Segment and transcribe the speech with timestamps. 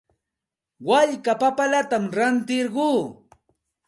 [0.87, 2.89] Walka papallatam rantirquu.